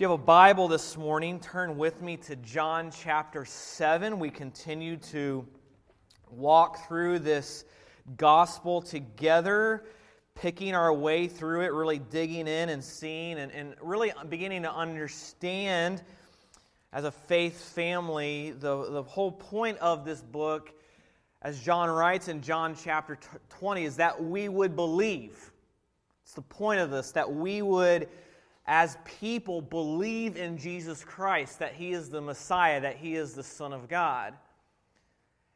[0.00, 4.18] If you have a Bible this morning, turn with me to John chapter 7.
[4.18, 5.46] We continue to
[6.30, 7.66] walk through this
[8.16, 9.84] gospel together,
[10.34, 14.72] picking our way through it, really digging in and seeing, and, and really beginning to
[14.72, 16.02] understand
[16.94, 20.72] as a faith family the, the whole point of this book,
[21.42, 23.18] as John writes in John chapter
[23.50, 25.52] 20, is that we would believe.
[26.22, 28.08] It's the point of this, that we would
[28.66, 33.42] as people believe in Jesus Christ, that he is the Messiah, that he is the
[33.42, 34.34] Son of God.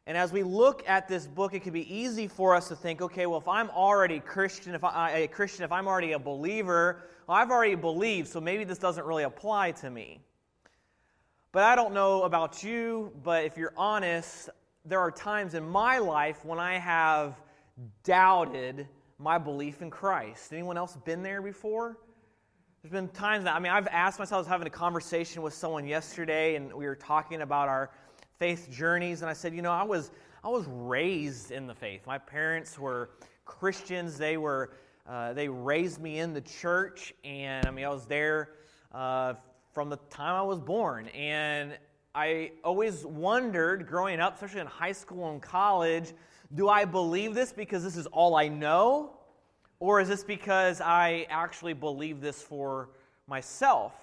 [0.07, 3.01] And as we look at this book, it can be easy for us to think,
[3.01, 7.03] okay, well, if I'm already Christian, if I, a Christian, if I'm already a believer,
[7.25, 10.19] well, I've already believed, so maybe this doesn't really apply to me.
[11.51, 14.49] But I don't know about you, but if you're honest,
[14.83, 17.35] there are times in my life when I have
[18.03, 18.87] doubted
[19.17, 20.53] my belief in Christ.
[20.53, 21.97] Anyone else been there before?
[22.85, 25.55] There's been times that, I mean, I've asked myself, I was having a conversation with
[25.55, 27.89] someone yesterday, and we were talking about our
[28.37, 30.11] faith journeys, and I said, you know, I was,
[30.43, 32.05] I was raised in the faith.
[32.05, 33.09] My parents were
[33.43, 34.19] Christians.
[34.19, 34.73] They were,
[35.09, 38.49] uh, they raised me in the church, and I mean, I was there
[38.93, 39.33] uh,
[39.73, 41.07] from the time I was born.
[41.07, 41.79] And
[42.13, 46.13] I always wondered, growing up, especially in high school and college,
[46.53, 49.14] do I believe this because this is all I know?
[49.79, 52.89] Or is this because I actually believe this for
[53.27, 53.93] myself?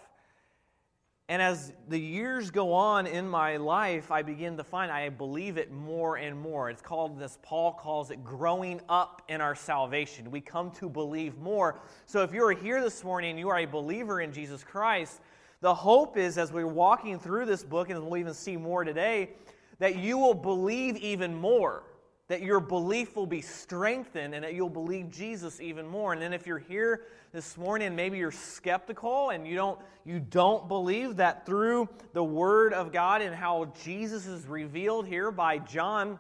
[1.29, 5.57] And as the years go on in my life, I begin to find I believe
[5.57, 6.69] it more and more.
[6.69, 10.31] It's called this, Paul calls it growing up in our salvation.
[10.31, 11.81] We come to believe more.
[12.05, 15.21] So if you're here this morning and you are a believer in Jesus Christ,
[15.63, 19.31] the hope is as we're walking through this book, and we'll even see more today,
[19.79, 21.85] that you will believe even more
[22.29, 26.13] that your belief will be strengthened and that you'll believe Jesus even more.
[26.13, 30.69] And then if you're here this morning maybe you're skeptical and you don't you don't
[30.69, 36.19] believe that through the word of God and how Jesus is revealed here by John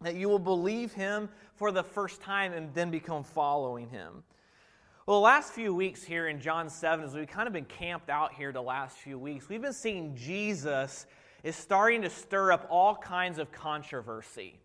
[0.00, 4.22] that you will believe him for the first time and then become following him.
[5.06, 8.08] Well, the last few weeks here in John 7, as we've kind of been camped
[8.08, 11.06] out here the last few weeks, we've been seeing Jesus
[11.42, 14.58] is starting to stir up all kinds of controversy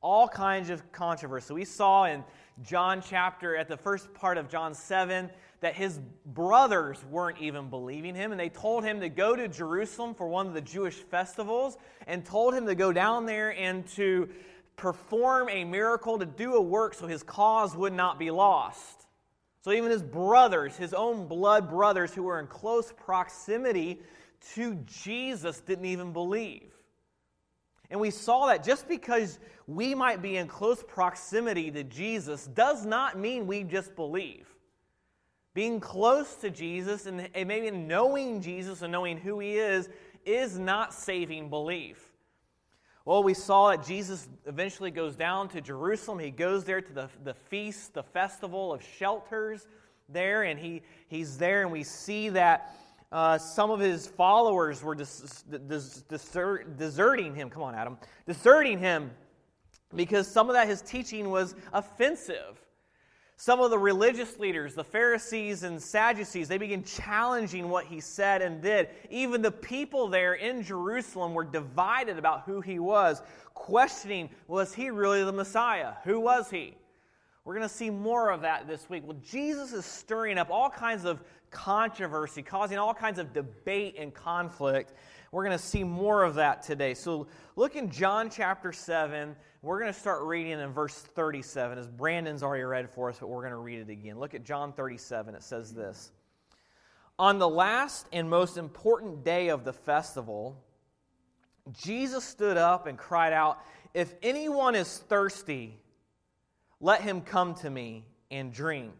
[0.00, 1.54] all kinds of controversy.
[1.54, 2.24] We saw in
[2.62, 8.14] John chapter, at the first part of John 7, that his brothers weren't even believing
[8.14, 11.76] him, and they told him to go to Jerusalem for one of the Jewish festivals
[12.06, 14.28] and told him to go down there and to
[14.76, 19.06] perform a miracle, to do a work so his cause would not be lost.
[19.62, 24.00] So even his brothers, his own blood brothers who were in close proximity
[24.54, 26.72] to Jesus, didn't even believe.
[27.90, 32.84] And we saw that just because we might be in close proximity to Jesus does
[32.84, 34.46] not mean we just believe.
[35.54, 39.88] Being close to Jesus and maybe knowing Jesus and knowing who he is
[40.24, 42.04] is not saving belief.
[43.04, 46.18] Well, we saw that Jesus eventually goes down to Jerusalem.
[46.18, 49.66] He goes there to the, the feast, the festival of shelters
[50.10, 52.70] there, and he, he's there, and we see that
[53.10, 57.48] uh, some of his followers were des- desert- deserting him.
[57.48, 57.96] Come on, Adam.
[58.26, 59.10] Deserting him
[59.94, 62.62] because some of that his teaching was offensive.
[63.40, 68.42] Some of the religious leaders, the Pharisees and Sadducees, they began challenging what he said
[68.42, 68.88] and did.
[69.10, 73.22] Even the people there in Jerusalem were divided about who he was,
[73.54, 75.92] questioning was he really the Messiah?
[76.02, 76.74] Who was he?
[77.44, 79.04] We're going to see more of that this week.
[79.06, 84.12] Well, Jesus is stirring up all kinds of controversy, causing all kinds of debate and
[84.12, 84.92] conflict.
[85.32, 86.94] We're going to see more of that today.
[86.94, 87.26] So
[87.56, 89.36] look in John chapter 7.
[89.60, 93.28] We're going to start reading in verse 37, as Brandon's already read for us, but
[93.28, 94.18] we're going to read it again.
[94.18, 95.34] Look at John 37.
[95.34, 96.12] It says this
[97.18, 100.62] On the last and most important day of the festival,
[101.72, 103.58] Jesus stood up and cried out,
[103.94, 105.78] If anyone is thirsty,
[106.80, 108.94] let him come to me and drink.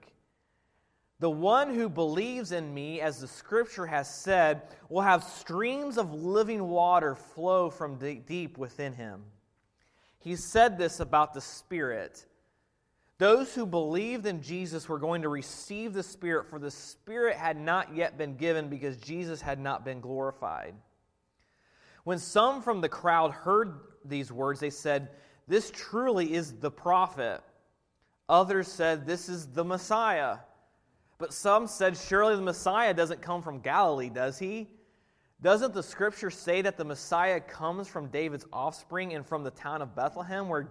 [1.20, 6.14] The one who believes in me, as the scripture has said, will have streams of
[6.14, 9.24] living water flow from deep within him.
[10.20, 12.24] He said this about the Spirit.
[13.18, 17.58] Those who believed in Jesus were going to receive the Spirit, for the Spirit had
[17.58, 20.74] not yet been given because Jesus had not been glorified.
[22.04, 25.08] When some from the crowd heard these words, they said,
[25.48, 27.40] This truly is the prophet.
[28.28, 30.38] Others said, This is the Messiah.
[31.18, 34.68] But some said, Surely the Messiah doesn't come from Galilee, does he?
[35.40, 39.82] Doesn't the scripture say that the Messiah comes from David's offspring and from the town
[39.82, 40.68] of Bethlehem where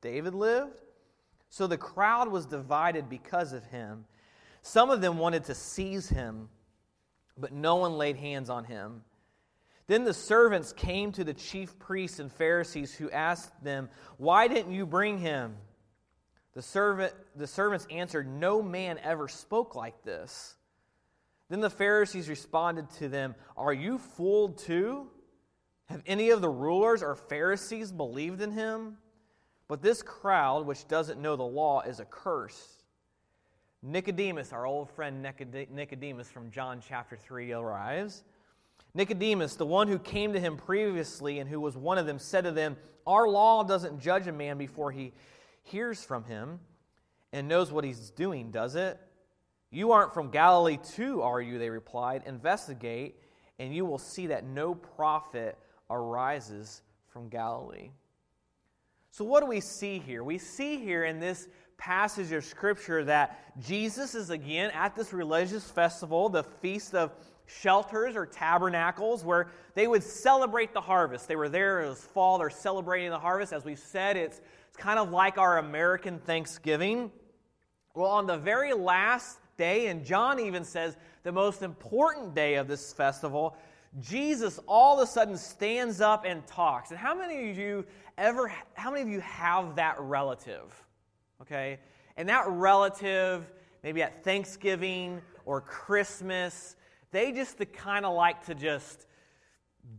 [0.00, 0.80] David lived?
[1.50, 4.04] So the crowd was divided because of him.
[4.62, 6.48] Some of them wanted to seize him,
[7.36, 9.02] but no one laid hands on him.
[9.86, 14.72] Then the servants came to the chief priests and Pharisees, who asked them, Why didn't
[14.72, 15.56] you bring him?
[16.58, 20.56] The, servant, the servants answered, No man ever spoke like this.
[21.48, 25.06] Then the Pharisees responded to them, Are you fooled too?
[25.86, 28.96] Have any of the rulers or Pharisees believed in him?
[29.68, 32.82] But this crowd, which doesn't know the law, is accursed.
[33.80, 38.24] Nicodemus, our old friend Nicodemus from John chapter 3, arrives.
[38.94, 42.42] Nicodemus, the one who came to him previously and who was one of them, said
[42.42, 42.76] to them,
[43.06, 45.12] Our law doesn't judge a man before he
[45.68, 46.60] hears from him
[47.32, 48.98] and knows what he's doing, does it?
[49.70, 51.58] You aren't from Galilee too, are you?
[51.58, 52.22] They replied.
[52.26, 53.16] Investigate,
[53.58, 55.58] and you will see that no prophet
[55.90, 57.90] arises from Galilee.
[59.10, 60.22] So, what do we see here?
[60.22, 65.70] We see here in this passage of Scripture that Jesus is again at this religious
[65.70, 67.12] festival, the Feast of
[67.46, 71.28] Shelters or Tabernacles, where they would celebrate the harvest.
[71.28, 73.52] They were there, it was fall, they're celebrating the harvest.
[73.52, 74.42] As we've said, it's, it's
[74.78, 77.10] kind of like our American Thanksgiving.
[77.94, 82.68] Well, on the very last day, and John even says the most important day of
[82.68, 83.56] this festival,
[84.00, 86.90] Jesus all of a sudden stands up and talks.
[86.90, 87.84] And how many of you
[88.16, 90.72] ever, how many of you have that relative?
[91.42, 91.78] okay?
[92.16, 93.52] And that relative,
[93.82, 96.76] maybe at Thanksgiving or Christmas,
[97.10, 99.06] they just kind of like to just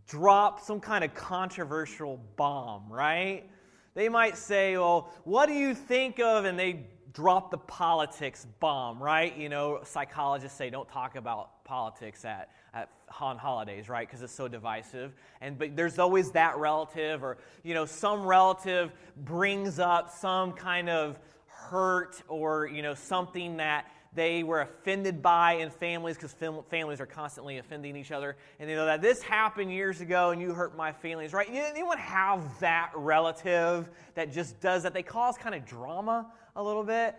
[0.07, 3.49] drop some kind of controversial bomb, right?
[3.93, 6.45] They might say, well, what do you think of?
[6.45, 9.35] And they drop the politics bomb, right?
[9.35, 12.89] You know, psychologists say don't talk about politics at, at
[13.19, 14.07] on holidays, right?
[14.07, 15.13] Because it's so divisive.
[15.41, 20.89] And but there's always that relative, or you know, some relative brings up some kind
[20.89, 26.33] of hurt or you know something that they were offended by in families because
[26.69, 30.41] families are constantly offending each other and they know that this happened years ago and
[30.41, 35.37] you hurt my feelings right anyone have that relative that just does that they cause
[35.37, 37.15] kind of drama a little bit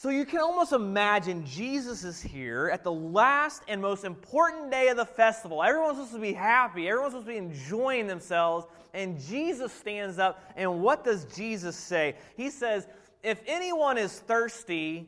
[0.00, 4.88] so you can almost imagine Jesus is here at the last and most important day
[4.88, 5.62] of the festival.
[5.62, 10.42] Everyone's supposed to be happy, everyone's supposed to be enjoying themselves, and Jesus stands up.
[10.56, 12.16] And what does Jesus say?
[12.34, 12.86] He says,
[13.22, 15.06] If anyone is thirsty,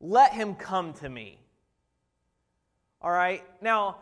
[0.00, 1.38] let him come to me.
[3.00, 3.42] All right?
[3.60, 3.98] Now,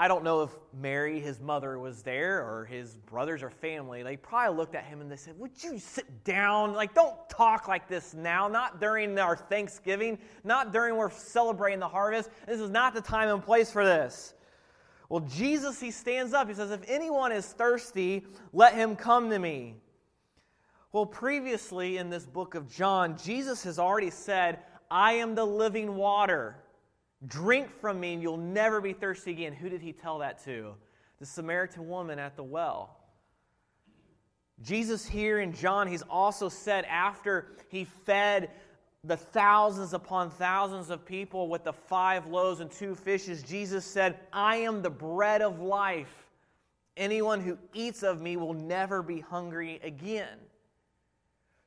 [0.00, 4.02] I don't know if Mary, his mother, was there or his brothers or family.
[4.02, 6.72] They probably looked at him and they said, Would you sit down?
[6.72, 8.48] Like, don't talk like this now.
[8.48, 12.30] Not during our Thanksgiving, not during we're celebrating the harvest.
[12.46, 14.32] This is not the time and place for this.
[15.10, 16.48] Well, Jesus, he stands up.
[16.48, 19.74] He says, If anyone is thirsty, let him come to me.
[20.92, 24.60] Well, previously in this book of John, Jesus has already said,
[24.90, 26.56] I am the living water.
[27.26, 29.52] Drink from me and you'll never be thirsty again.
[29.52, 30.74] Who did he tell that to?
[31.18, 32.96] The Samaritan woman at the well.
[34.62, 38.50] Jesus, here in John, he's also said after he fed
[39.04, 44.18] the thousands upon thousands of people with the five loaves and two fishes, Jesus said,
[44.32, 46.28] I am the bread of life.
[46.96, 50.38] Anyone who eats of me will never be hungry again.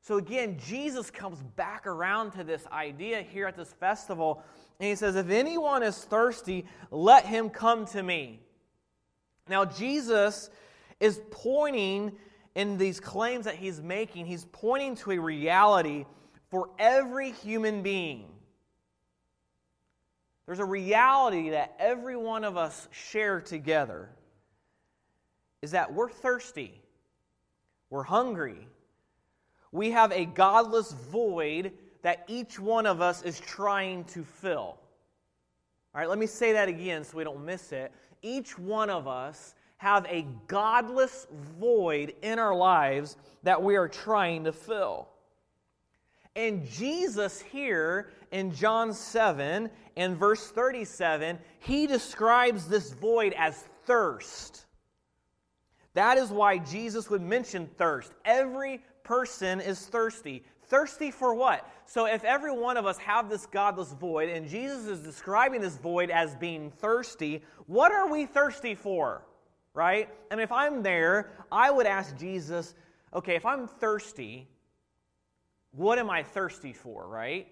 [0.04, 4.44] So again, Jesus comes back around to this idea here at this festival,
[4.80, 8.42] and he says, If anyone is thirsty, let him come to me.
[9.48, 10.50] Now, Jesus
[11.00, 12.12] is pointing
[12.54, 16.06] in these claims that he's making, he's pointing to a reality
[16.50, 18.26] for every human being.
[20.46, 24.10] There's a reality that every one of us share together
[25.62, 26.82] is that we're thirsty,
[27.90, 28.68] we're hungry,
[29.74, 34.78] we have a godless void that each one of us is trying to fill.
[35.96, 37.92] All right, let me say that again so we don't miss it.
[38.22, 41.28] Each one of us have a godless
[41.60, 45.10] void in our lives that we are trying to fill.
[46.36, 54.66] And Jesus here in John 7 and verse 37, he describes this void as thirst.
[55.94, 58.12] That is why Jesus would mention thirst.
[58.26, 60.44] Every person is thirsty.
[60.64, 61.70] Thirsty for what?
[61.86, 65.78] So if every one of us have this godless void, and Jesus is describing this
[65.78, 69.26] void as being thirsty, what are we thirsty for?
[69.74, 70.10] Right?
[70.32, 72.76] And if I'm there, I would ask Jesus,
[73.14, 74.48] okay, if I'm thirsty,
[75.72, 77.48] what am I thirsty for, right?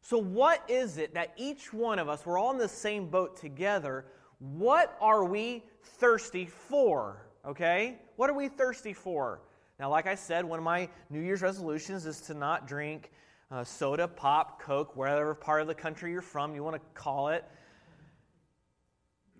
[0.00, 3.36] So, what is it that each one of us, we're all in the same boat
[3.36, 4.06] together,
[4.38, 7.26] what are we thirsty for?
[7.46, 7.98] Okay?
[8.16, 9.40] What are we thirsty for?
[9.78, 13.12] Now, like I said, one of my New Year's resolutions is to not drink
[13.50, 17.28] uh, soda, pop, Coke, wherever part of the country you're from, you want to call
[17.28, 17.44] it.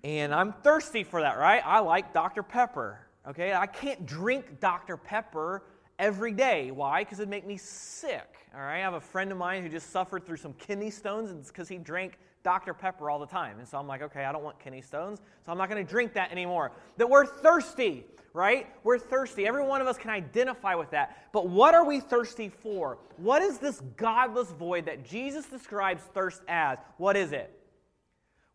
[0.05, 1.61] And I'm thirsty for that, right?
[1.65, 2.45] I like Dr.
[2.45, 3.01] Pepper.
[3.29, 4.97] Okay, I can't drink Dr.
[4.97, 5.65] Pepper
[5.99, 6.71] every day.
[6.71, 7.03] Why?
[7.03, 8.37] Because it'd make me sick.
[8.55, 11.49] All right, I have a friend of mine who just suffered through some kidney stones
[11.49, 12.75] because he drank Dr.
[12.75, 13.59] Pepper all the time.
[13.59, 15.91] And so I'm like, okay, I don't want kidney stones, so I'm not going to
[15.91, 16.73] drink that anymore.
[16.97, 18.67] That we're thirsty, right?
[18.85, 19.47] We're thirsty.
[19.47, 21.29] Every one of us can identify with that.
[21.33, 22.99] But what are we thirsty for?
[23.17, 26.79] What is this godless void that Jesus describes thirst as?
[26.97, 27.55] What is it?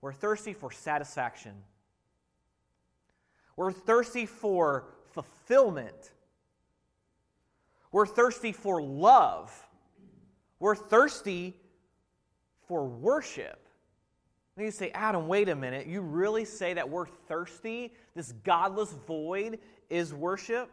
[0.01, 1.53] We're thirsty for satisfaction.
[3.55, 6.11] We're thirsty for fulfillment.
[7.91, 9.51] We're thirsty for love.
[10.59, 11.55] We're thirsty
[12.67, 13.62] for worship.
[14.57, 15.87] You say, Adam, wait a minute.
[15.87, 17.91] You really say that we're thirsty?
[18.15, 19.57] This godless void
[19.89, 20.69] is worship?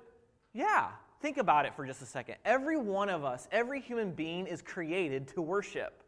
[0.52, 0.88] Yeah.
[1.22, 2.36] Think about it for just a second.
[2.44, 6.02] Every one of us, every human being is created to worship.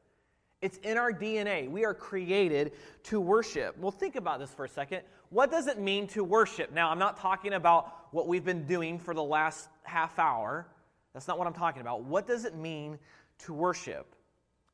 [0.61, 1.69] It's in our DNA.
[1.69, 2.73] We are created
[3.05, 3.77] to worship.
[3.79, 5.03] Well, think about this for a second.
[5.31, 6.73] What does it mean to worship?
[6.73, 10.67] Now, I'm not talking about what we've been doing for the last half hour.
[11.15, 12.05] That's not what I'm talking about.
[12.05, 12.99] What does it mean
[13.41, 14.15] to worship?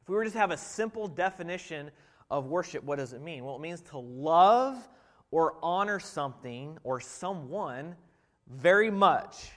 [0.02, 1.90] If we were just to have a simple definition
[2.30, 3.44] of worship, what does it mean?
[3.44, 4.76] Well, it means to love
[5.30, 7.94] or honor something or someone
[8.46, 9.50] very much.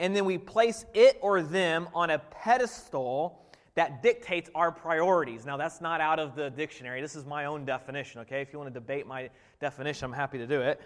[0.00, 5.44] And then we place it or them on a pedestal that dictates our priorities.
[5.44, 7.00] Now, that's not out of the dictionary.
[7.00, 8.40] This is my own definition, okay?
[8.40, 10.80] If you want to debate my definition, I'm happy to do it.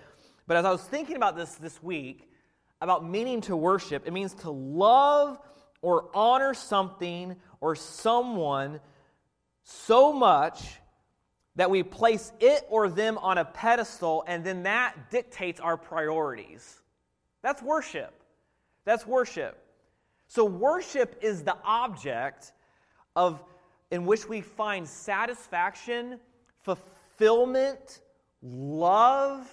[0.46, 2.28] But as I was thinking about this this week,
[2.80, 5.38] about meaning to worship, it means to love
[5.82, 8.80] or honor something or someone
[9.62, 10.78] so much
[11.56, 16.80] that we place it or them on a pedestal, and then that dictates our priorities.
[17.42, 18.14] That's worship.
[18.84, 19.58] That's worship.
[20.28, 22.52] So, worship is the object
[23.14, 23.42] of
[23.90, 26.18] in which we find satisfaction,
[26.62, 28.00] fulfillment,
[28.40, 29.46] love,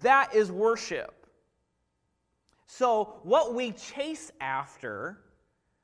[0.00, 1.26] that is worship.
[2.66, 5.18] So, what we chase after,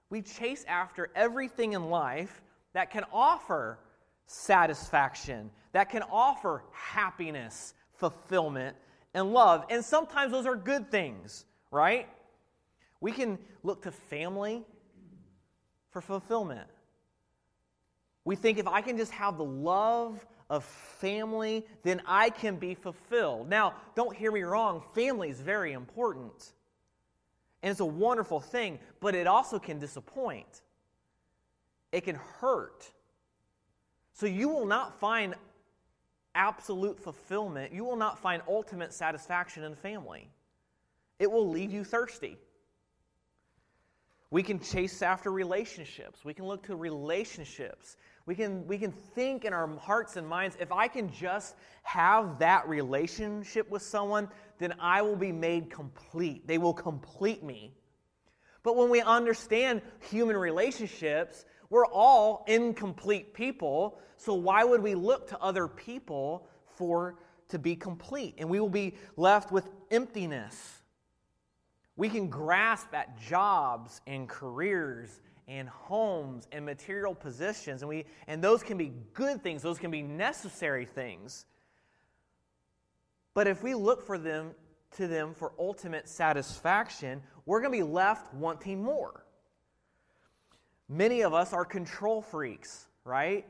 [0.09, 2.41] we chase after everything in life
[2.79, 3.77] that can offer
[4.27, 8.77] satisfaction, that can offer happiness, fulfillment,
[9.15, 9.65] and love.
[9.69, 12.09] And sometimes those are good things, right?
[13.01, 14.63] We can look to family
[15.91, 16.69] for fulfillment.
[18.25, 22.77] We think if I can just have the love of family, then I can be
[22.77, 23.49] fulfilled.
[23.49, 26.53] Now, don't hear me wrong, family is very important.
[27.65, 30.63] And it's a wonderful thing, but it also can disappoint.
[31.93, 32.91] It can hurt.
[34.13, 35.35] So you will not find
[36.35, 37.73] absolute fulfillment.
[37.73, 40.29] You will not find ultimate satisfaction in family.
[41.19, 42.37] It will leave you thirsty.
[44.31, 46.25] We can chase after relationships.
[46.25, 47.97] We can look to relationships
[48.29, 52.41] we can, we can think in our hearts and minds if I can just have
[52.41, 54.29] that relationship with someone,
[54.59, 56.47] then I will be made complete.
[56.47, 57.73] They will complete me.
[58.63, 59.81] But when we understand
[60.11, 63.99] human relationships, we're all incomplete people.
[64.17, 66.47] So why would we look to other people
[66.77, 67.17] for
[67.49, 68.35] to be complete?
[68.39, 70.83] And we will be left with emptiness.
[71.97, 78.45] We can grasp at jobs and careers and homes and material possessions and we and
[78.45, 81.47] those can be good things those can be necessary things
[83.33, 84.51] but if we look for them
[84.95, 89.25] to them for ultimate satisfaction we're going to be left wanting more
[90.89, 93.47] many of us are control freaks right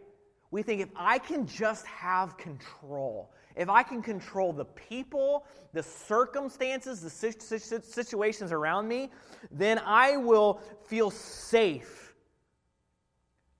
[0.50, 5.82] we think if i can just have control if I can control the people, the
[5.82, 9.10] circumstances, the situations around me,
[9.50, 12.14] then I will feel safe.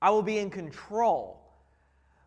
[0.00, 1.42] I will be in control.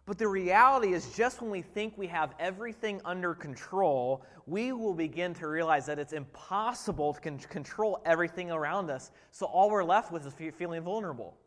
[0.06, 4.94] But the reality is, just when we think we have everything under control, we will
[4.94, 9.12] begin to realize that it's impossible to control everything around us.
[9.32, 11.38] So all we're left with is feeling vulnerable.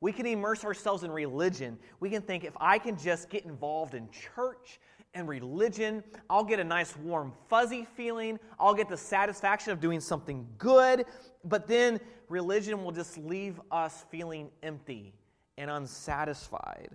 [0.00, 1.78] We can immerse ourselves in religion.
[2.00, 4.78] We can think if I can just get involved in church
[5.14, 8.38] and religion, I'll get a nice warm, fuzzy feeling.
[8.58, 11.06] I'll get the satisfaction of doing something good.
[11.44, 15.14] But then religion will just leave us feeling empty
[15.56, 16.90] and unsatisfied.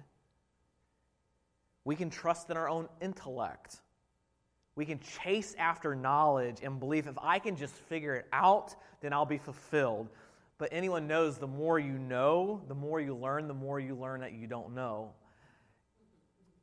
[1.85, 3.81] We can trust in our own intellect.
[4.75, 9.13] We can chase after knowledge and believe if I can just figure it out, then
[9.13, 10.09] I'll be fulfilled.
[10.57, 14.21] But anyone knows the more you know, the more you learn, the more you learn
[14.21, 15.11] that you don't know.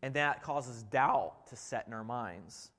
[0.03, 2.71] And that causes doubt to set in our minds.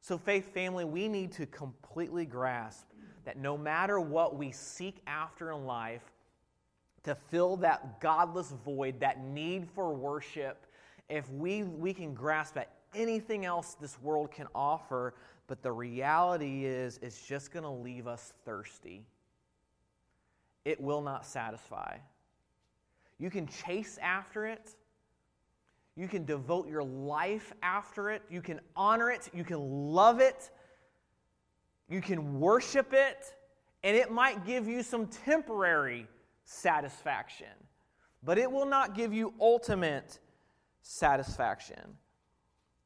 [0.00, 2.86] So, faith family, we need to completely grasp
[3.24, 6.02] that no matter what we seek after in life,
[7.04, 10.66] to fill that godless void, that need for worship,
[11.08, 15.14] if we, we can grasp at anything else this world can offer,
[15.46, 19.04] but the reality is it's just going to leave us thirsty.
[20.64, 21.96] It will not satisfy.
[23.18, 24.70] You can chase after it.
[25.96, 28.22] You can devote your life after it.
[28.30, 29.28] You can honor it.
[29.34, 30.50] You can love it.
[31.88, 33.34] You can worship it.
[33.84, 36.06] And it might give you some temporary
[36.44, 37.46] satisfaction,
[38.22, 40.18] but it will not give you ultimate
[40.82, 41.96] satisfaction.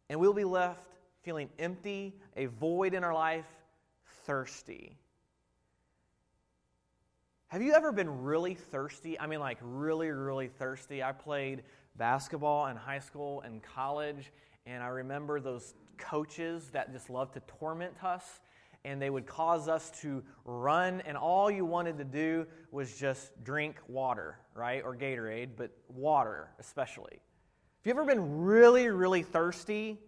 [0.09, 0.80] And we'll be left
[1.23, 3.47] feeling empty, a void in our life,
[4.25, 4.97] thirsty.
[7.49, 9.19] Have you ever been really thirsty?
[9.21, 11.00] I mean, like really, really thirsty.
[11.00, 11.62] I played
[11.97, 14.33] basketball in high school and college,
[14.67, 18.41] and I remember those coaches that just loved to torment us,
[18.85, 23.31] and they would cause us to run, and all you wanted to do was just
[23.45, 24.83] drink water, right?
[24.85, 27.12] Or Gatorade, but water especially.
[27.12, 30.00] Have you ever been really, really thirsty?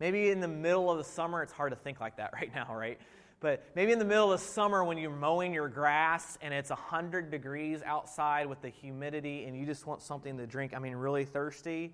[0.00, 2.74] Maybe in the middle of the summer, it's hard to think like that right now,
[2.74, 2.98] right?
[3.44, 7.30] But maybe in the middle of summer when you're mowing your grass and it's 100
[7.30, 11.26] degrees outside with the humidity and you just want something to drink, I mean, really
[11.26, 11.92] thirsty.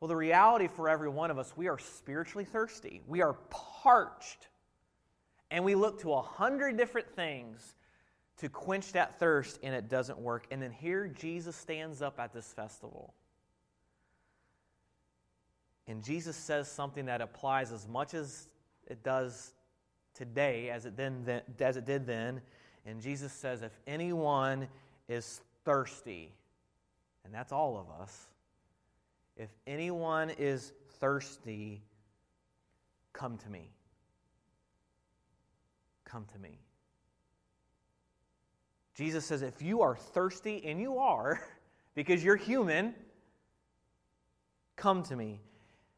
[0.00, 3.00] Well, the reality for every one of us, we are spiritually thirsty.
[3.06, 4.48] We are parched.
[5.52, 7.76] And we look to a hundred different things
[8.38, 10.48] to quench that thirst, and it doesn't work.
[10.50, 13.14] And then here Jesus stands up at this festival.
[15.86, 18.48] And Jesus says something that applies as much as
[18.88, 19.54] it does
[20.14, 22.40] today as it, then, as it did then.
[22.86, 24.68] And Jesus says, If anyone
[25.08, 26.32] is thirsty,
[27.24, 28.28] and that's all of us,
[29.36, 31.82] if anyone is thirsty,
[33.12, 33.70] come to me.
[36.04, 36.58] Come to me.
[38.94, 41.40] Jesus says, if you are thirsty, and you are,
[41.94, 42.94] because you're human,
[44.76, 45.40] come to me.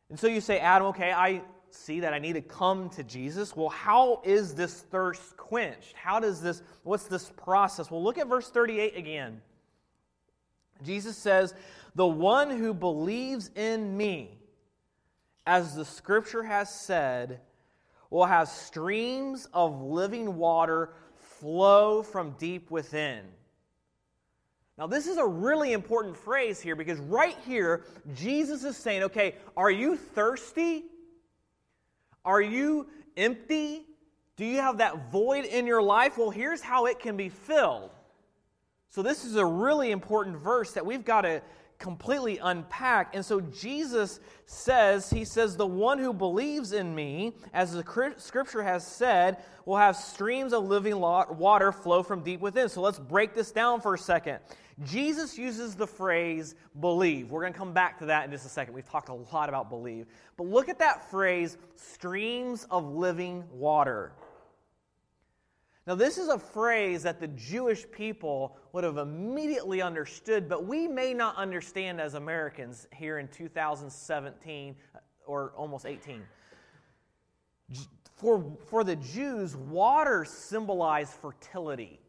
[0.08, 3.56] And so you say, Adam, okay, I see that I need to come to Jesus.
[3.56, 5.94] Well, how is this thirst quenched?
[5.94, 7.90] How does this, what's this process?
[7.90, 9.40] Well, look at verse 38 again.
[10.82, 11.54] Jesus says,
[11.94, 14.38] The one who believes in me,
[15.46, 17.40] as the scripture has said,
[18.10, 23.22] will have streams of living water flow from deep within.
[24.78, 29.36] Now, this is a really important phrase here because right here, Jesus is saying, okay,
[29.56, 30.84] are you thirsty?
[32.26, 33.86] Are you empty?
[34.36, 36.18] Do you have that void in your life?
[36.18, 37.90] Well, here's how it can be filled.
[38.90, 41.40] So, this is a really important verse that we've got to
[41.78, 43.14] completely unpack.
[43.14, 48.62] And so, Jesus says, He says, The one who believes in me, as the scripture
[48.62, 52.68] has said, will have streams of living water flow from deep within.
[52.68, 54.40] So, let's break this down for a second.
[54.84, 57.30] Jesus uses the phrase believe.
[57.30, 58.74] We're going to come back to that in just a second.
[58.74, 60.06] We've talked a lot about believe.
[60.36, 64.12] But look at that phrase streams of living water.
[65.86, 70.88] Now, this is a phrase that the Jewish people would have immediately understood, but we
[70.88, 76.22] may not understand as Americans here in 2017 uh, or almost 18.
[78.16, 82.00] For, for the Jews, water symbolized fertility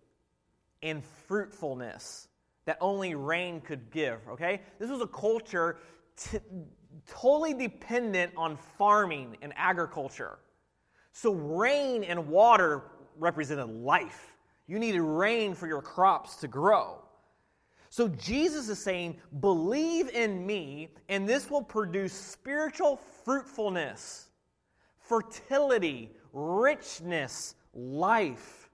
[0.82, 2.30] and fruitfulness
[2.66, 4.62] that only rain could give, okay?
[4.80, 5.78] This was a culture
[6.16, 6.40] t-
[7.08, 10.40] totally dependent on farming and agriculture.
[11.12, 12.84] So, rain and water
[13.20, 14.38] represented life.
[14.68, 17.02] You needed rain for your crops to grow.
[17.90, 24.28] So, Jesus is saying, Believe in me, and this will produce spiritual fruitfulness,
[25.00, 28.70] fertility, richness, life.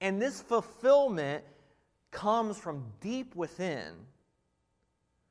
[0.00, 1.44] And this fulfillment
[2.10, 3.92] comes from deep within.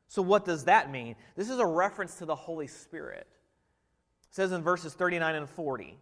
[0.07, 1.15] So, what does that mean?
[1.35, 3.27] This is a reference to the Holy Spirit.
[4.29, 5.97] It says in verses 39 and 40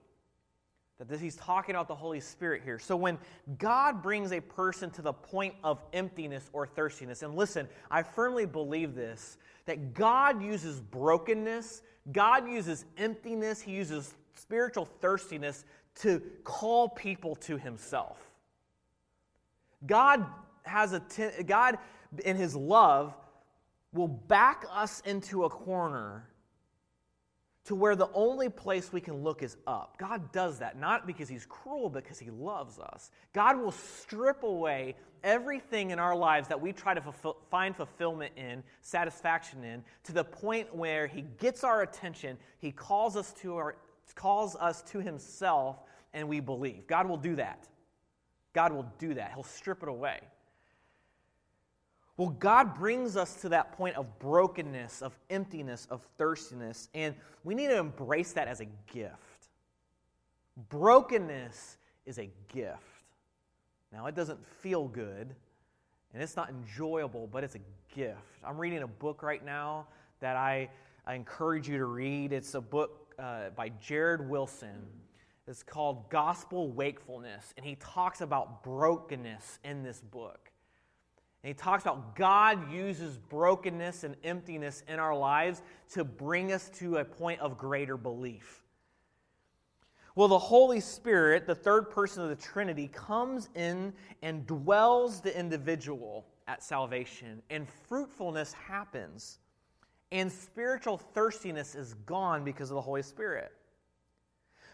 [1.01, 2.77] that this, he's talking about the Holy Spirit here.
[2.77, 3.17] So, when
[3.57, 8.45] God brings a person to the point of emptiness or thirstiness, and listen, I firmly
[8.45, 15.65] believe this that God uses brokenness, God uses emptiness, He uses spiritual thirstiness
[16.01, 18.19] to call people to Himself.
[19.87, 20.23] God
[20.61, 21.79] has a ten, God
[22.23, 23.15] in his love
[23.91, 26.27] will back us into a corner
[27.65, 29.97] to where the only place we can look is up.
[29.97, 33.11] God does that not because he's cruel but because he loves us.
[33.33, 38.33] God will strip away everything in our lives that we try to fulfill, find fulfillment
[38.35, 43.55] in, satisfaction in, to the point where he gets our attention, he calls us to
[43.55, 43.75] our
[44.15, 45.77] calls us to himself
[46.13, 46.85] and we believe.
[46.87, 47.67] God will do that.
[48.53, 49.31] God will do that.
[49.33, 50.19] He'll strip it away.
[52.21, 57.55] Well, God brings us to that point of brokenness, of emptiness, of thirstiness, and we
[57.55, 59.49] need to embrace that as a gift.
[60.69, 62.77] Brokenness is a gift.
[63.91, 65.33] Now, it doesn't feel good
[66.13, 68.19] and it's not enjoyable, but it's a gift.
[68.43, 69.87] I'm reading a book right now
[70.19, 70.69] that I,
[71.07, 72.33] I encourage you to read.
[72.33, 74.85] It's a book uh, by Jared Wilson.
[75.47, 80.50] It's called Gospel Wakefulness, and he talks about brokenness in this book.
[81.43, 85.61] And he talks about God uses brokenness and emptiness in our lives
[85.93, 88.63] to bring us to a point of greater belief.
[90.13, 95.37] Well, the Holy Spirit, the third person of the Trinity, comes in and dwells the
[95.37, 99.39] individual at salvation, and fruitfulness happens.
[100.11, 103.53] And spiritual thirstiness is gone because of the Holy Spirit.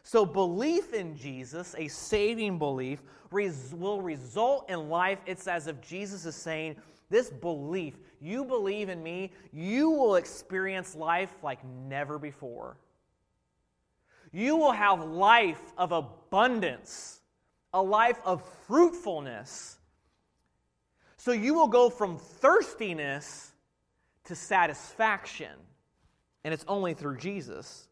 [0.07, 5.19] So, belief in Jesus, a saving belief, res- will result in life.
[5.25, 6.77] It's as if Jesus is saying,
[7.09, 12.77] This belief, you believe in me, you will experience life like never before
[14.31, 17.21] you will have life of abundance,
[17.73, 19.77] a life of fruitfulness.
[21.17, 23.51] So you will go from thirstiness
[24.25, 25.51] to satisfaction.
[26.43, 27.86] And it's only through Jesus.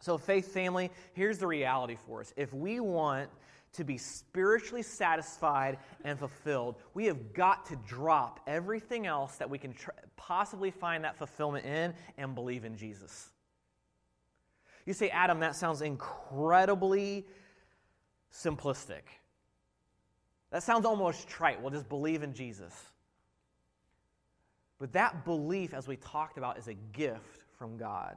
[0.00, 2.32] So, faith family, here's the reality for us.
[2.36, 3.30] If we want
[3.72, 9.58] to be spiritually satisfied and fulfilled, we have got to drop everything else that we
[9.58, 13.30] can tr- possibly find that fulfillment in and believe in Jesus.
[14.86, 17.26] You say, Adam, that sounds incredibly
[18.32, 19.02] simplistic.
[20.52, 21.60] That sounds almost trite.
[21.60, 22.72] Well, just believe in Jesus.
[24.78, 28.16] But that belief, as we talked about, is a gift from God.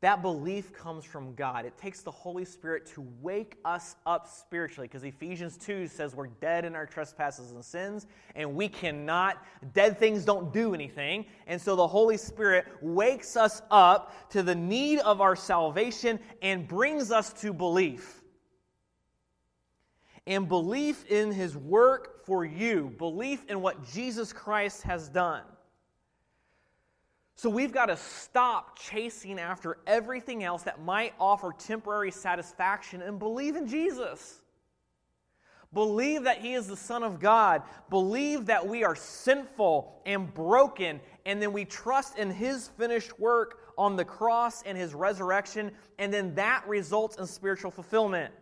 [0.00, 1.66] That belief comes from God.
[1.66, 6.28] It takes the Holy Spirit to wake us up spiritually because Ephesians 2 says we're
[6.28, 11.26] dead in our trespasses and sins, and we cannot, dead things don't do anything.
[11.46, 16.66] And so the Holy Spirit wakes us up to the need of our salvation and
[16.66, 18.22] brings us to belief.
[20.26, 25.42] And belief in His work for you, belief in what Jesus Christ has done.
[27.40, 33.18] So we've got to stop chasing after everything else that might offer temporary satisfaction and
[33.18, 34.42] believe in Jesus.
[35.72, 37.62] Believe that He is the Son of God.
[37.88, 43.60] Believe that we are sinful and broken, and then we trust in His finished work
[43.78, 48.34] on the cross and His resurrection, and then that results in spiritual fulfillment.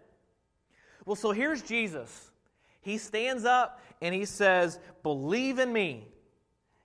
[1.06, 2.32] Well, so here's Jesus.
[2.80, 6.08] He stands up and He says, Believe in me.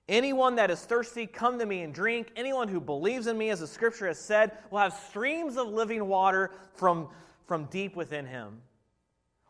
[0.08, 2.28] Anyone that is thirsty, come to me and drink.
[2.36, 6.06] Anyone who believes in me, as the scripture has said, will have streams of living
[6.06, 7.08] water from,
[7.46, 8.60] from deep within him.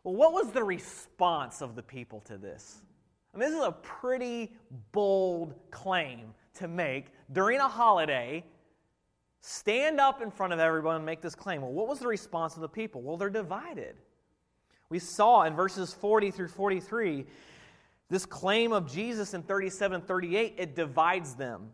[0.04, 2.82] Well, what was the response of the people to this?
[3.34, 4.52] I mean, this is a pretty
[4.92, 8.44] bold claim to make during a holiday.
[9.40, 11.62] Stand up in front of everyone and make this claim.
[11.62, 13.02] Well, what was the response of the people?
[13.02, 13.96] Well, they're divided.
[14.88, 17.26] We saw in verses 40 through 43
[18.14, 21.70] this claim of Jesus in 37 38, it divides them.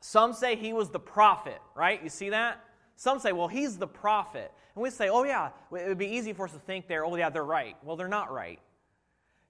[0.00, 2.02] Some say he was the prophet, right?
[2.02, 2.64] You see that?
[2.96, 4.50] Some say, well, he's the prophet.
[4.74, 7.14] And we say, oh, yeah, it would be easy for us to think there, oh,
[7.14, 7.76] yeah, they're right.
[7.84, 8.58] Well, they're not right.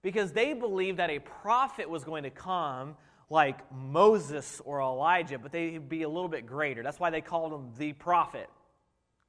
[0.03, 2.94] Because they believed that a prophet was going to come
[3.31, 6.83] like Moses or Elijah, but they'd be a little bit greater.
[6.83, 8.51] That's why they called him the prophet.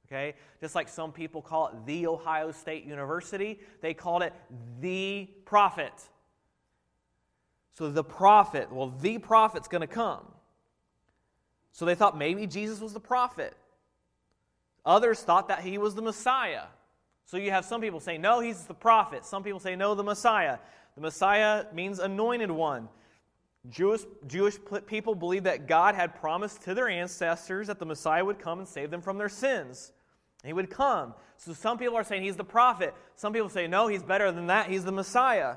[0.06, 0.34] Okay?
[0.60, 4.34] Just like some people call it the Ohio State University, they called it
[4.80, 5.94] the prophet.
[7.74, 10.24] So the prophet, well, the prophet's going to come.
[11.72, 13.54] So they thought maybe Jesus was the prophet.
[14.86, 16.64] Others thought that he was the Messiah.
[17.26, 19.24] So you have some people say, no, he's the prophet.
[19.24, 20.58] Some people say, no, the Messiah.
[20.94, 22.88] The Messiah means anointed one.
[23.70, 24.56] Jewish, Jewish
[24.86, 28.68] people believed that God had promised to their ancestors that the Messiah would come and
[28.68, 29.90] save them from their sins.
[30.44, 31.14] He would come.
[31.38, 32.94] So some people are saying he's the prophet.
[33.16, 34.68] Some people say, no, he's better than that.
[34.68, 35.56] He's the Messiah.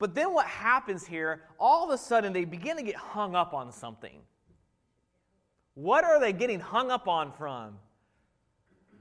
[0.00, 3.52] But then what happens here, all of a sudden they begin to get hung up
[3.52, 4.18] on something.
[5.74, 7.76] What are they getting hung up on from?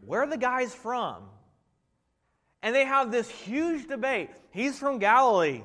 [0.06, 1.24] Where are the guys from?
[2.62, 4.30] And they have this huge debate.
[4.52, 5.64] He's from Galilee,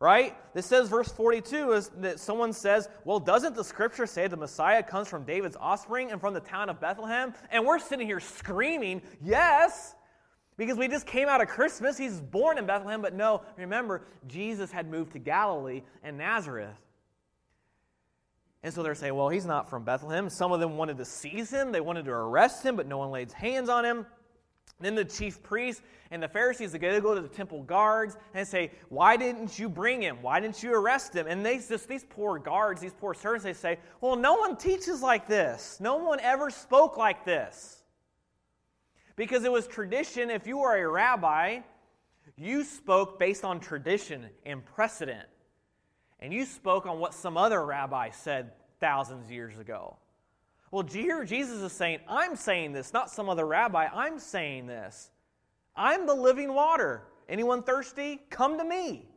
[0.00, 0.34] right?
[0.54, 4.82] This says, verse 42 is that someone says, Well, doesn't the scripture say the Messiah
[4.82, 7.34] comes from David's offspring and from the town of Bethlehem?
[7.50, 9.94] And we're sitting here screaming, Yes.
[10.62, 11.98] Because we just came out of Christmas.
[11.98, 16.76] He's born in Bethlehem, but no, remember, Jesus had moved to Galilee and Nazareth.
[18.62, 20.30] And so they're saying, well, he's not from Bethlehem.
[20.30, 23.10] Some of them wanted to seize him, they wanted to arrest him, but no one
[23.10, 24.06] laid hands on him.
[24.78, 28.70] Then the chief priests and the Pharisees, they go to the temple guards and say,
[28.88, 30.18] Why didn't you bring him?
[30.22, 31.26] Why didn't you arrest him?
[31.26, 35.02] And they just, these poor guards, these poor servants, they say, Well, no one teaches
[35.02, 35.78] like this.
[35.80, 37.81] No one ever spoke like this.
[39.16, 41.60] Because it was tradition, if you were a rabbi,
[42.36, 45.28] you spoke based on tradition and precedent.
[46.20, 49.96] And you spoke on what some other rabbi said thousands of years ago.
[50.70, 53.88] Well, here Jesus is saying, I'm saying this, not some other rabbi.
[53.92, 55.10] I'm saying this.
[55.76, 57.02] I'm the living water.
[57.28, 58.20] Anyone thirsty?
[58.30, 59.08] Come to me.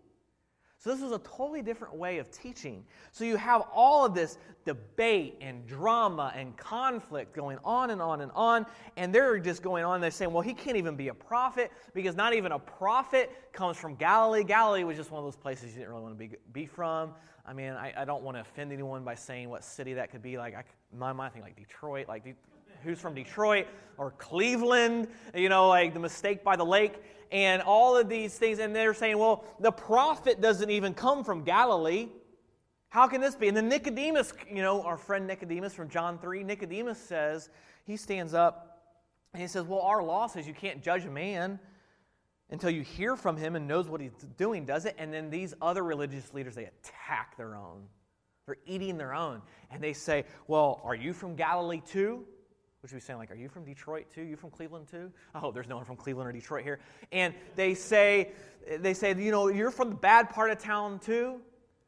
[0.86, 2.86] So, this is a totally different way of teaching.
[3.12, 8.22] So, you have all of this debate and drama and conflict going on and on
[8.22, 8.68] and on.
[8.96, 10.00] And they're just going on.
[10.00, 13.78] They're saying, well, he can't even be a prophet because not even a prophet comes
[13.78, 14.44] from Galilee.
[14.44, 17.16] Galilee was just one of those places you didn't really want to be, be from.
[17.48, 20.22] I mean, I, I don't want to offend anyone by saying what city that could
[20.22, 20.38] be.
[20.38, 22.08] Like, I, my mind, I think like Detroit.
[22.08, 22.36] Like,
[22.84, 25.08] who's from Detroit or Cleveland?
[25.34, 28.60] You know, like the mistake by the lake and all of these things.
[28.60, 32.10] And they're saying, well, the prophet doesn't even come from Galilee.
[32.90, 33.48] How can this be?
[33.48, 37.50] And then Nicodemus, you know, our friend Nicodemus from John 3, Nicodemus says,
[37.86, 38.76] he stands up
[39.34, 41.60] and he says, Well, our law says you can't judge a man
[42.50, 44.96] until you hear from him and knows what he's doing, does it?
[44.98, 47.84] And then these other religious leaders, they attack their own.
[48.46, 49.42] They're eating their own.
[49.72, 52.26] And they say, Well, are you from Galilee too?
[52.86, 54.22] Which we saying, like, are you from Detroit too?
[54.22, 55.12] You from Cleveland too?
[55.34, 56.80] Oh, there's no one from Cleveland or Detroit here.
[57.12, 58.30] And they say,
[58.78, 61.42] they say, you know, you're from the bad part of town too.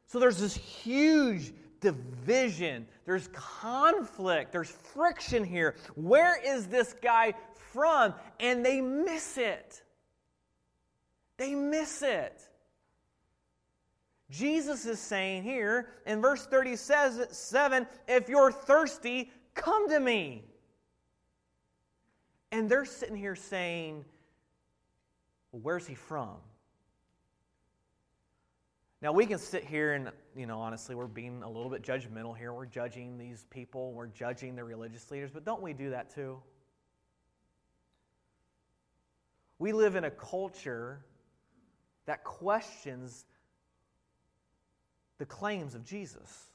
[0.06, 2.84] So there's this huge division.
[3.04, 4.50] There's conflict.
[4.50, 5.76] There's friction here.
[5.94, 7.34] Where is this guy
[7.70, 8.12] from?
[8.40, 9.80] And they miss it.
[11.36, 12.42] They miss it.
[14.30, 20.42] Jesus is saying here in verse 37 if you're thirsty, come to me.
[22.50, 24.04] And they're sitting here saying,
[25.52, 26.36] well, where's he from?
[29.00, 32.36] Now, we can sit here and, you know, honestly, we're being a little bit judgmental
[32.36, 32.52] here.
[32.52, 36.42] We're judging these people, we're judging the religious leaders, but don't we do that too?
[39.60, 41.04] We live in a culture
[42.06, 43.24] that questions
[45.18, 46.47] the claims of Jesus.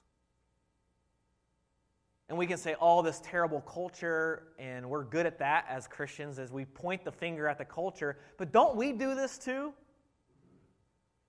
[2.34, 5.88] And we can say, all oh, this terrible culture, and we're good at that as
[5.88, 8.18] Christians as we point the finger at the culture.
[8.40, 9.72] But don't we do this too?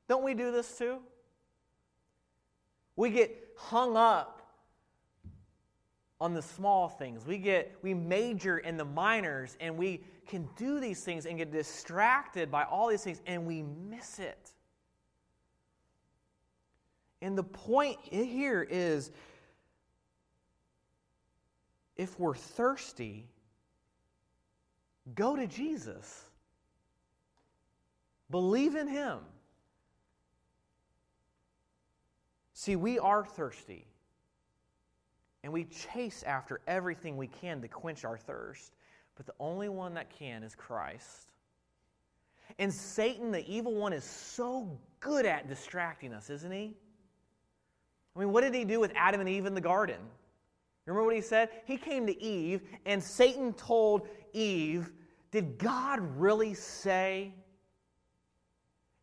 [0.08, 1.00] Don't we do this too?
[2.96, 4.50] We get hung up
[6.22, 7.26] on the small things.
[7.26, 11.52] We get we major in the minors and we can do these things and get
[11.52, 14.52] distracted by all these things and we miss it.
[17.20, 19.10] And the point here is
[21.96, 23.28] if we're thirsty,
[25.14, 26.24] go to Jesus.
[28.30, 29.18] Believe in Him.
[32.52, 33.86] See, we are thirsty.
[35.42, 38.72] And we chase after everything we can to quench our thirst.
[39.16, 41.32] But the only one that can is Christ.
[42.58, 46.74] And Satan, the evil one, is so good at distracting us, isn't he?
[48.16, 50.00] I mean, what did he do with Adam and Eve in the garden?
[50.86, 51.48] Remember what he said?
[51.64, 54.92] He came to Eve, and Satan told Eve,
[55.30, 57.32] Did God really say?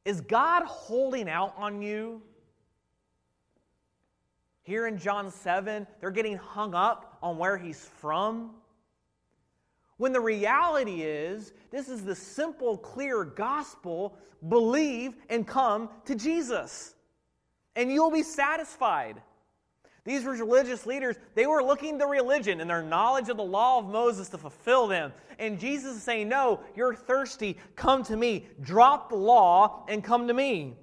[0.06, 2.22] Is God holding out on you?
[4.64, 8.52] Here in John 7, they're getting hung up on where he's from.
[9.98, 14.18] When the reality is, this is the simple, clear gospel
[14.48, 16.96] believe and come to Jesus,
[17.76, 19.22] and you'll be satisfied.
[20.04, 23.86] These religious leaders, they were looking to religion and their knowledge of the law of
[23.86, 25.14] Moses to fulfill them.
[25.38, 27.58] And Jesus is saying, No, you're thirsty.
[27.76, 28.48] Come to me.
[28.62, 30.76] Drop the law and come to me.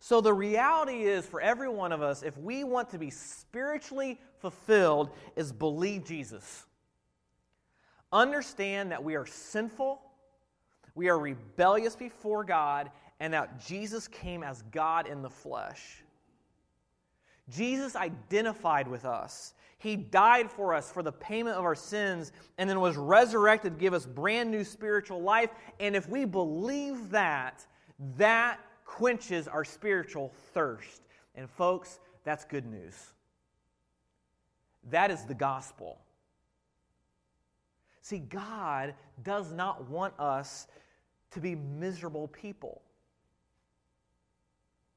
[0.00, 4.18] So the reality is for every one of us, if we want to be spiritually
[4.38, 6.64] fulfilled, is believe Jesus.
[8.12, 10.00] Understand that we are sinful,
[10.94, 16.02] we are rebellious before God, and that Jesus came as God in the flesh.
[17.50, 19.54] Jesus identified with us.
[19.78, 23.78] He died for us for the payment of our sins and then was resurrected to
[23.80, 25.50] give us brand new spiritual life.
[25.78, 27.64] And if we believe that,
[28.16, 31.02] that quenches our spiritual thirst.
[31.36, 32.94] And folks, that's good news.
[34.90, 35.98] That is the gospel.
[38.02, 40.66] See, God does not want us
[41.32, 42.82] to be miserable people.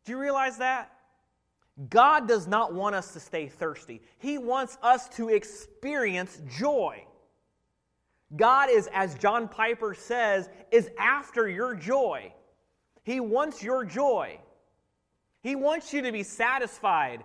[0.05, 0.91] Do you realize that?
[1.89, 4.01] God does not want us to stay thirsty.
[4.19, 7.03] He wants us to experience joy.
[8.35, 12.33] God is, as John Piper says, is after your joy.
[13.03, 14.39] He wants your joy.
[15.41, 17.23] He wants you to be satisfied.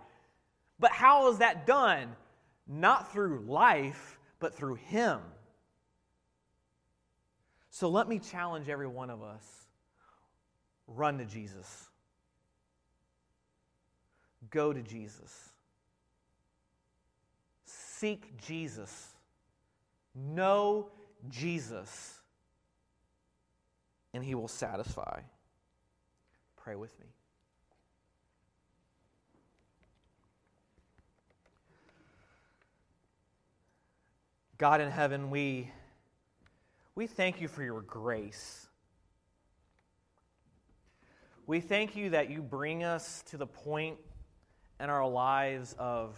[0.79, 2.09] But how is that done?
[2.66, 5.21] Not through life, but through Him.
[7.71, 9.45] So let me challenge every one of us
[10.87, 11.86] run to Jesus,
[14.51, 15.51] go to Jesus,
[17.65, 19.15] seek Jesus,
[20.15, 20.89] know
[21.29, 22.21] Jesus,
[24.15, 25.21] and He will satisfy.
[26.57, 27.07] Pray with me.
[34.59, 35.71] God in heaven, we,
[36.95, 38.67] we thank you for your grace.
[41.47, 43.99] We thank you that you bring us to the point
[44.81, 46.17] in our lives of,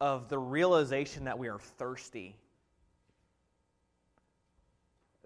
[0.00, 2.36] of the realization that we are thirsty,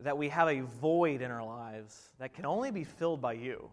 [0.03, 3.71] that we have a void in our lives that can only be filled by you.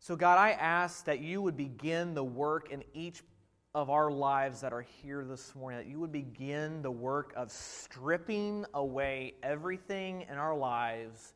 [0.00, 3.22] So, God, I ask that you would begin the work in each
[3.74, 7.50] of our lives that are here this morning, that you would begin the work of
[7.50, 11.34] stripping away everything in our lives.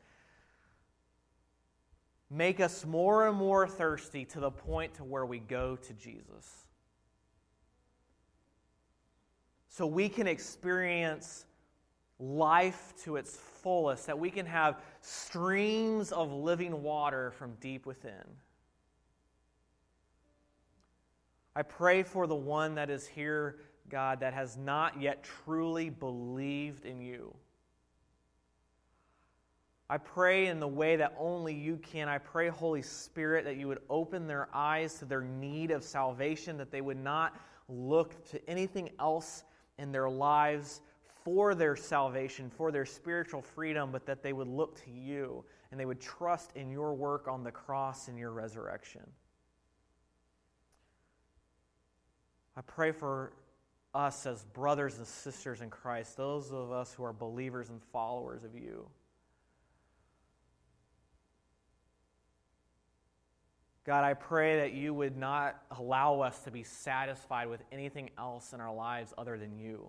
[2.33, 6.65] Make us more and more thirsty to the point to where we go to Jesus.
[9.69, 11.45] So we can experience
[12.19, 18.23] life to its fullest, that we can have streams of living water from deep within.
[21.55, 23.57] I pray for the one that is here,
[23.89, 27.35] God, that has not yet truly believed in you.
[29.89, 32.07] I pray in the way that only you can.
[32.07, 36.57] I pray, Holy Spirit, that you would open their eyes to their need of salvation,
[36.57, 39.43] that they would not look to anything else
[39.77, 40.81] in their lives
[41.23, 45.79] for their salvation, for their spiritual freedom, but that they would look to you and
[45.79, 49.01] they would trust in your work on the cross and your resurrection.
[52.55, 53.33] I pray for
[53.95, 58.43] us as brothers and sisters in Christ, those of us who are believers and followers
[58.43, 58.87] of you.
[63.85, 68.53] God, I pray that you would not allow us to be satisfied with anything else
[68.53, 69.87] in our lives other than you.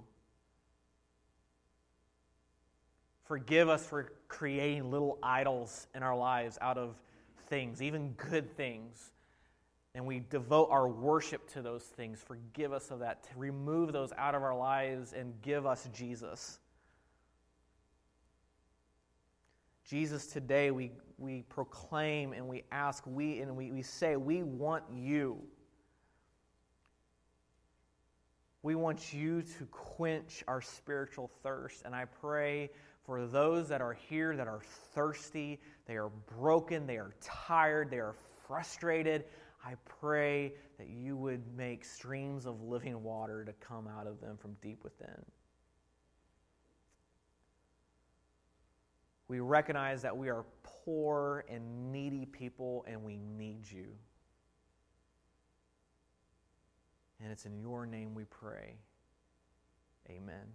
[3.24, 6.96] Forgive us for creating little idols in our lives out of
[7.48, 9.12] things, even good things
[9.94, 13.22] and we devote our worship to those things, forgive us of that.
[13.24, 16.58] To remove those out of our lives and give us Jesus.
[19.84, 24.84] Jesus, today we, we proclaim and we ask, we and we, we say, we want
[24.92, 25.38] you.
[28.62, 31.82] We want you to quench our spiritual thirst.
[31.84, 32.70] And I pray
[33.04, 34.62] for those that are here that are
[34.94, 38.14] thirsty, they are broken, they are tired, they are
[38.46, 39.24] frustrated.
[39.62, 44.38] I pray that you would make streams of living water to come out of them
[44.38, 45.24] from deep within.
[49.34, 53.86] We recognize that we are poor and needy people and we need you.
[57.20, 58.76] And it's in your name we pray.
[60.08, 60.52] Amen.